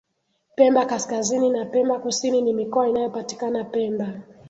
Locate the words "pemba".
0.55-0.85, 1.65-1.99, 3.63-4.13